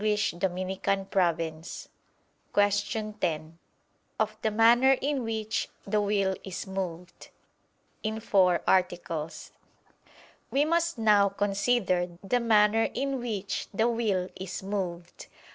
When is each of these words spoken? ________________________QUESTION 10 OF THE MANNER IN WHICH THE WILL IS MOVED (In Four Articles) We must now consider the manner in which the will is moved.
________________________QUESTION 2.53 3.13
10 3.13 3.59
OF 4.19 4.37
THE 4.41 4.49
MANNER 4.49 4.93
IN 4.99 5.23
WHICH 5.23 5.69
THE 5.85 6.01
WILL 6.01 6.35
IS 6.43 6.65
MOVED 6.65 7.29
(In 8.01 8.19
Four 8.19 8.63
Articles) 8.65 9.51
We 10.49 10.65
must 10.65 10.97
now 10.97 11.29
consider 11.29 12.17
the 12.23 12.39
manner 12.39 12.89
in 12.95 13.19
which 13.19 13.67
the 13.71 13.87
will 13.87 14.27
is 14.35 14.63
moved. 14.63 15.27